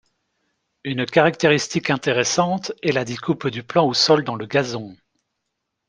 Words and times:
Une 0.83 1.05
caractéristique 1.05 1.91
intéressante 1.91 2.71
est 2.81 2.91
la 2.91 3.05
découpe 3.05 3.49
du 3.49 3.61
plan 3.61 3.85
au 3.87 3.93
sol 3.93 4.23
dans 4.23 4.33
le 4.35 4.47
gazon. 4.47 4.95